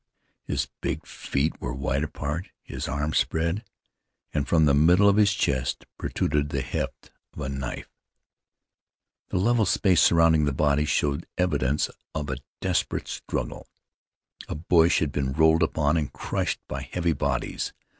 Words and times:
His 0.45 0.67
big 0.81 1.05
feet 1.05 1.61
were 1.61 1.75
wide 1.75 2.03
apart; 2.03 2.47
his 2.63 2.87
arms 2.87 3.19
spread, 3.19 3.63
and 4.33 4.47
from 4.47 4.65
the 4.65 4.73
middle 4.73 5.07
of 5.07 5.17
his 5.17 5.31
chest 5.31 5.85
protruded 5.99 6.49
the 6.49 6.63
haft 6.63 7.11
of 7.35 7.41
a 7.41 7.49
knife. 7.49 7.87
The 9.29 9.37
level 9.37 9.63
space 9.63 10.01
surrounding 10.01 10.45
the 10.45 10.53
bodies 10.53 10.89
showed 10.89 11.27
evidence 11.37 11.87
of 12.15 12.31
a 12.31 12.37
desperate 12.61 13.07
struggle. 13.07 13.67
A 14.47 14.55
bush 14.55 15.01
had 15.01 15.11
been 15.11 15.33
rolled 15.33 15.61
upon 15.61 15.97
and 15.97 16.11
crushed 16.11 16.61
by 16.67 16.81
heavy 16.81 17.13
bodies. 17.13 17.71